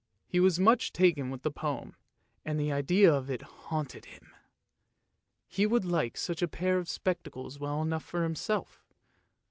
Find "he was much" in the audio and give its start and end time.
0.25-0.91